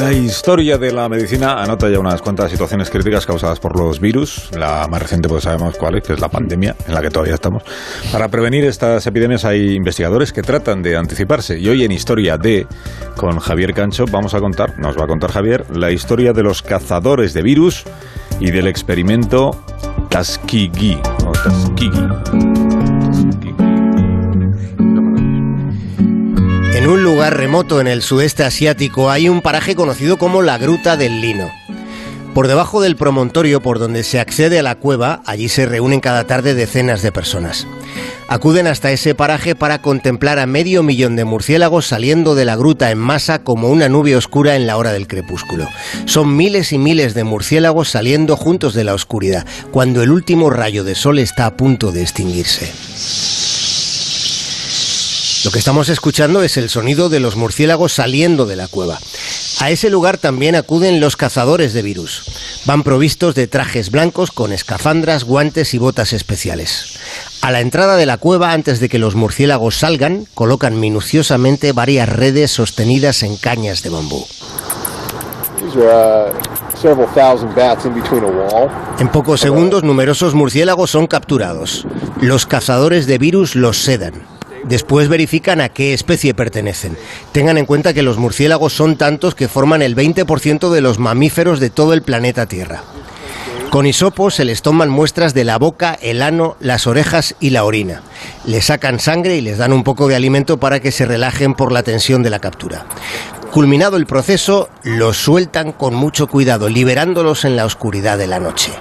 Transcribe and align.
La 0.00 0.14
historia 0.14 0.78
de 0.78 0.92
la 0.92 1.10
medicina 1.10 1.62
anota 1.62 1.86
ya 1.90 1.98
unas 1.98 2.22
cuantas 2.22 2.50
situaciones 2.50 2.88
críticas 2.88 3.26
causadas 3.26 3.60
por 3.60 3.78
los 3.78 4.00
virus. 4.00 4.48
La 4.56 4.88
más 4.88 5.02
reciente, 5.02 5.28
pues 5.28 5.44
sabemos 5.44 5.76
cuál 5.76 5.96
es, 5.96 6.02
que 6.02 6.14
es 6.14 6.20
la 6.20 6.30
pandemia, 6.30 6.74
en 6.88 6.94
la 6.94 7.02
que 7.02 7.10
todavía 7.10 7.34
estamos. 7.34 7.64
Para 8.10 8.28
prevenir 8.28 8.64
estas 8.64 9.06
epidemias 9.06 9.44
hay 9.44 9.74
investigadores 9.74 10.32
que 10.32 10.40
tratan 10.40 10.80
de 10.80 10.96
anticiparse. 10.96 11.58
Y 11.58 11.68
hoy 11.68 11.84
en 11.84 11.92
Historia 11.92 12.38
de, 12.38 12.66
con 13.14 13.40
Javier 13.40 13.74
Cancho, 13.74 14.06
vamos 14.10 14.32
a 14.32 14.40
contar, 14.40 14.78
nos 14.78 14.98
va 14.98 15.04
a 15.04 15.06
contar 15.06 15.32
Javier, 15.32 15.66
la 15.70 15.90
historia 15.90 16.32
de 16.32 16.44
los 16.44 16.62
cazadores 16.62 17.34
de 17.34 17.42
virus 17.42 17.84
y 18.40 18.50
del 18.52 18.68
experimento 18.68 19.50
Tuskegee. 20.08 20.98
O 21.26 21.32
Tuskegee. 21.32 22.89
Remoto 27.30 27.80
en 27.80 27.86
el 27.86 28.02
sudeste 28.02 28.44
asiático 28.44 29.10
hay 29.10 29.28
un 29.28 29.40
paraje 29.40 29.74
conocido 29.74 30.18
como 30.18 30.42
la 30.42 30.58
Gruta 30.58 30.96
del 30.96 31.20
Lino. 31.20 31.50
Por 32.34 32.46
debajo 32.46 32.80
del 32.80 32.96
promontorio 32.96 33.60
por 33.60 33.78
donde 33.78 34.04
se 34.04 34.20
accede 34.20 34.60
a 34.60 34.62
la 34.62 34.76
cueva, 34.76 35.22
allí 35.26 35.48
se 35.48 35.66
reúnen 35.66 36.00
cada 36.00 36.24
tarde 36.24 36.54
decenas 36.54 37.02
de 37.02 37.10
personas. 37.10 37.66
Acuden 38.28 38.68
hasta 38.68 38.92
ese 38.92 39.16
paraje 39.16 39.56
para 39.56 39.82
contemplar 39.82 40.38
a 40.38 40.46
medio 40.46 40.84
millón 40.84 41.16
de 41.16 41.24
murciélagos 41.24 41.86
saliendo 41.86 42.36
de 42.36 42.44
la 42.44 42.54
gruta 42.54 42.92
en 42.92 42.98
masa 42.98 43.42
como 43.42 43.68
una 43.68 43.88
nube 43.88 44.14
oscura 44.14 44.54
en 44.54 44.68
la 44.68 44.76
hora 44.76 44.92
del 44.92 45.08
crepúsculo. 45.08 45.68
Son 46.04 46.36
miles 46.36 46.72
y 46.72 46.78
miles 46.78 47.14
de 47.14 47.24
murciélagos 47.24 47.88
saliendo 47.88 48.36
juntos 48.36 48.74
de 48.74 48.84
la 48.84 48.94
oscuridad, 48.94 49.44
cuando 49.72 50.02
el 50.02 50.12
último 50.12 50.50
rayo 50.50 50.84
de 50.84 50.94
sol 50.94 51.18
está 51.18 51.46
a 51.46 51.56
punto 51.56 51.90
de 51.90 52.02
extinguirse. 52.02 52.70
Lo 55.42 55.50
que 55.50 55.58
estamos 55.58 55.88
escuchando 55.88 56.42
es 56.42 56.58
el 56.58 56.68
sonido 56.68 57.08
de 57.08 57.18
los 57.18 57.36
murciélagos 57.36 57.94
saliendo 57.94 58.44
de 58.44 58.56
la 58.56 58.68
cueva. 58.68 58.98
A 59.60 59.70
ese 59.70 59.88
lugar 59.88 60.18
también 60.18 60.54
acuden 60.54 61.00
los 61.00 61.16
cazadores 61.16 61.72
de 61.72 61.80
virus. 61.80 62.24
Van 62.66 62.82
provistos 62.82 63.34
de 63.34 63.46
trajes 63.46 63.90
blancos 63.90 64.32
con 64.32 64.52
escafandras, 64.52 65.24
guantes 65.24 65.72
y 65.72 65.78
botas 65.78 66.12
especiales. 66.12 66.98
A 67.40 67.50
la 67.50 67.60
entrada 67.60 67.96
de 67.96 68.04
la 68.04 68.18
cueva, 68.18 68.52
antes 68.52 68.80
de 68.80 68.90
que 68.90 68.98
los 68.98 69.14
murciélagos 69.14 69.76
salgan, 69.76 70.26
colocan 70.34 70.78
minuciosamente 70.78 71.72
varias 71.72 72.08
redes 72.10 72.50
sostenidas 72.50 73.22
en 73.22 73.38
cañas 73.38 73.82
de 73.82 73.88
bambú. 73.88 74.26
En 78.98 79.08
pocos 79.08 79.40
segundos, 79.40 79.84
numerosos 79.84 80.34
murciélagos 80.34 80.90
son 80.90 81.06
capturados. 81.06 81.86
Los 82.20 82.44
cazadores 82.44 83.06
de 83.06 83.16
virus 83.16 83.54
los 83.54 83.78
sedan. 83.78 84.39
Después 84.64 85.08
verifican 85.08 85.60
a 85.60 85.68
qué 85.68 85.94
especie 85.94 86.34
pertenecen. 86.34 86.96
Tengan 87.32 87.58
en 87.58 87.66
cuenta 87.66 87.94
que 87.94 88.02
los 88.02 88.18
murciélagos 88.18 88.72
son 88.72 88.96
tantos 88.96 89.34
que 89.34 89.48
forman 89.48 89.82
el 89.82 89.96
20% 89.96 90.70
de 90.70 90.80
los 90.80 90.98
mamíferos 90.98 91.60
de 91.60 91.70
todo 91.70 91.92
el 91.92 92.02
planeta 92.02 92.46
Tierra. 92.46 92.82
Con 93.70 93.86
hisopo 93.86 94.32
se 94.32 94.44
les 94.44 94.62
toman 94.62 94.88
muestras 94.88 95.32
de 95.32 95.44
la 95.44 95.56
boca, 95.56 95.96
el 96.02 96.22
ano, 96.22 96.56
las 96.58 96.88
orejas 96.88 97.36
y 97.38 97.50
la 97.50 97.64
orina. 97.64 98.02
Les 98.44 98.64
sacan 98.64 98.98
sangre 98.98 99.36
y 99.36 99.40
les 99.40 99.58
dan 99.58 99.72
un 99.72 99.84
poco 99.84 100.08
de 100.08 100.16
alimento 100.16 100.58
para 100.58 100.80
que 100.80 100.90
se 100.90 101.06
relajen 101.06 101.54
por 101.54 101.70
la 101.70 101.84
tensión 101.84 102.24
de 102.24 102.30
la 102.30 102.40
captura. 102.40 102.86
Culminado 103.52 103.96
el 103.96 104.06
proceso, 104.06 104.68
los 104.82 105.16
sueltan 105.16 105.70
con 105.70 105.94
mucho 105.94 106.26
cuidado, 106.26 106.68
liberándolos 106.68 107.44
en 107.44 107.54
la 107.54 107.64
oscuridad 107.64 108.18
de 108.18 108.26
la 108.26 108.40
noche. 108.40 108.72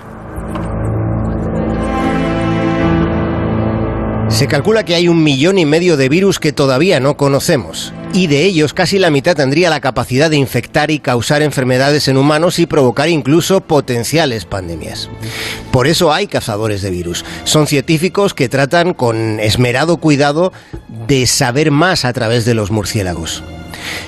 Se 4.39 4.47
calcula 4.47 4.85
que 4.85 4.95
hay 4.95 5.09
un 5.09 5.21
millón 5.21 5.57
y 5.57 5.65
medio 5.65 5.97
de 5.97 6.07
virus 6.07 6.39
que 6.39 6.53
todavía 6.53 7.01
no 7.01 7.17
conocemos, 7.17 7.91
y 8.13 8.27
de 8.27 8.45
ellos 8.45 8.73
casi 8.73 8.97
la 8.97 9.09
mitad 9.09 9.35
tendría 9.35 9.69
la 9.69 9.81
capacidad 9.81 10.29
de 10.29 10.37
infectar 10.37 10.91
y 10.91 10.99
causar 10.99 11.41
enfermedades 11.41 12.07
en 12.07 12.15
humanos 12.15 12.57
y 12.57 12.65
provocar 12.65 13.09
incluso 13.09 13.59
potenciales 13.59 14.45
pandemias. 14.45 15.09
Por 15.71 15.87
eso 15.87 16.13
hay 16.13 16.27
cazadores 16.27 16.81
de 16.81 16.89
virus. 16.89 17.25
Son 17.43 17.67
científicos 17.67 18.33
que 18.33 18.47
tratan 18.47 18.93
con 18.93 19.41
esmerado 19.41 19.97
cuidado 19.97 20.53
de 20.87 21.27
saber 21.27 21.69
más 21.69 22.05
a 22.05 22.13
través 22.13 22.45
de 22.45 22.53
los 22.53 22.71
murciélagos. 22.71 23.43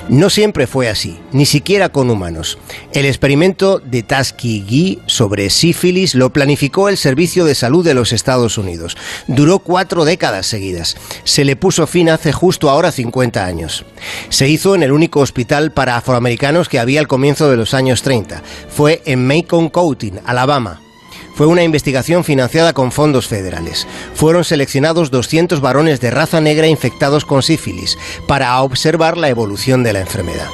No 0.09 0.30
siempre 0.30 0.68
fue 0.68 0.90
así, 0.90 1.19
ni 1.31 1.46
siquiera 1.46 1.90
con 1.90 2.09
humanos. 2.09 2.58
El 2.94 3.06
experimento 3.06 3.80
de 3.80 4.03
Tuskegee 4.03 5.00
sobre 5.06 5.50
sífilis 5.50 6.16
lo 6.16 6.34
planificó 6.34 6.90
el 6.90 6.97
Servicio 6.97 7.46
de 7.46 7.56
Salud 7.56 7.86
de 7.86 7.94
los 7.94 8.12
Estados 8.14 8.58
Unidos. 8.58 8.97
Duró 9.28 9.59
cuatro 9.59 10.06
décadas 10.06 10.47
seguidas. 10.47 10.97
Se 11.24 11.46
le 11.46 11.56
puso 11.56 11.88
fin 11.88 12.09
hace 12.09 12.31
justo 12.31 12.70
ahora 12.70 12.91
50 12.91 13.46
años. 13.46 13.86
Se 14.30 14.47
hizo 14.47 14.75
en 14.75 14.84
el 14.84 14.91
único 14.91 15.20
hospital 15.20 15.72
para 15.72 15.97
afroamericanos 15.97 16.70
que 16.70 16.80
había 16.80 17.00
al 17.00 17.08
comienzo 17.08 17.50
de 17.50 17.58
los 17.58 17.74
años 17.74 18.02
30. 18.02 18.41
Fue 18.70 19.02
en 19.06 19.25
Macon 19.25 19.70
County, 19.70 20.12
Alabama 20.25 20.81
fue 21.36 21.47
una 21.47 21.64
investigación 21.64 22.24
financiada 22.24 22.74
con 22.74 22.92
fondos 22.92 23.28
federales. 23.28 23.88
Fueron 24.14 24.44
seleccionados 24.44 25.12
200 25.12 25.62
varones 25.62 26.02
de 26.02 26.12
raza 26.12 26.42
negra 26.42 26.68
infectados 26.68 27.25
con 27.25 27.42
sífilis 27.44 27.97
para 28.28 28.59
observar 28.62 29.18
la 29.18 29.30
evolución 29.30 29.84
de 29.84 29.94
la 29.94 30.02
enfermedad. 30.02 30.47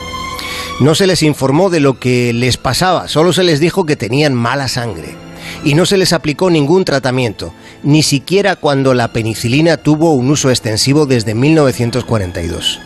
No 0.80 0.94
se 0.94 1.08
les 1.08 1.24
informó 1.24 1.70
de 1.70 1.80
lo 1.80 2.00
que 2.00 2.34
les 2.34 2.58
pasaba, 2.58 3.08
solo 3.08 3.34
se 3.34 3.44
les 3.44 3.60
dijo 3.60 3.86
que 3.86 3.96
tenían 3.96 4.36
mala 4.36 4.68
sangre. 4.68 5.16
Y 5.64 5.74
no 5.74 5.86
se 5.86 5.98
les 5.98 6.14
aplicó 6.14 6.52
ningún 6.52 6.86
tratamiento, 6.86 7.54
ni 7.82 8.04
siquiera 8.04 8.56
cuando 8.56 8.94
la 8.94 9.12
penicilina 9.12 9.78
tuvo 9.78 10.14
un 10.14 10.30
uso 10.30 10.50
extensivo 10.50 11.06
desde 11.06 11.34
1942. 11.34 12.80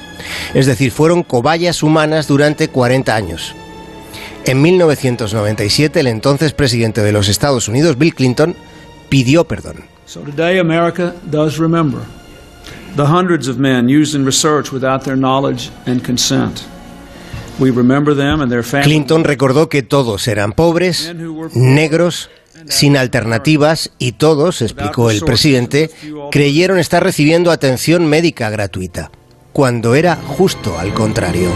Es 0.54 0.66
decir, 0.68 0.92
fueron 0.92 1.24
cobayas 1.24 1.84
humanas 1.84 2.28
durante 2.28 2.70
40 2.70 3.14
años. 3.14 3.56
En 4.46 4.62
1997, 4.62 6.00
el 6.00 6.08
entonces 6.08 6.54
presidente 6.54 7.02
de 7.02 7.12
los 7.12 7.28
Estados 7.28 7.68
Unidos, 7.68 7.98
Bill 7.98 8.16
Clinton, 8.16 8.56
pidió 9.10 9.46
perdón. 9.46 9.76
Clinton 18.84 19.24
recordó 19.24 19.70
que 19.70 19.84
todos 19.84 20.28
eran 20.28 20.54
pobres, 20.54 21.14
negros, 21.54 22.30
sin 22.68 22.98
alternativas 22.98 23.92
y 23.98 24.14
todos, 24.14 24.62
explicó 24.62 25.12
el 25.12 25.22
presidente, 25.22 25.90
creyeron 26.32 26.80
estar 26.80 27.04
recibiendo 27.04 27.52
atención 27.52 28.06
médica 28.08 28.50
gratuita, 28.50 29.12
cuando 29.54 29.96
era 29.96 30.16
justo 30.16 30.78
al 30.78 30.94
contrario. 30.94 31.50